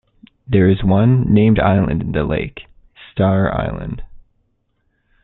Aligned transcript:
There 0.47 0.67
is 0.67 0.83
one 0.83 1.31
named 1.31 1.59
island 1.59 2.01
in 2.01 2.11
the 2.11 2.23
lake, 2.23 2.61
Star 3.11 3.53
Island. 3.53 4.01